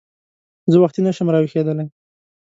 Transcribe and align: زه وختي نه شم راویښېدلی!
زه 0.71 0.77
وختي 0.83 1.01
نه 1.05 1.11
شم 1.17 1.27
راویښېدلی! 1.33 1.85